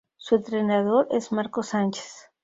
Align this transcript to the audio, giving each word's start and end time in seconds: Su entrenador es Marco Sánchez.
Su 0.17 0.37
entrenador 0.37 1.07
es 1.11 1.31
Marco 1.31 1.61
Sánchez. 1.61 2.31